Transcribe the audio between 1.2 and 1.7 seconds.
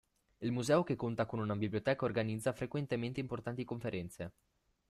con una